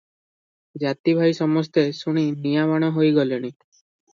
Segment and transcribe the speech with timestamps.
[0.83, 3.57] ଜାତିଭାଇ ସମସ୍ତେ ଶୁଣି ନିଆଁବାଣ ହୋଇ ଗଲେଣି।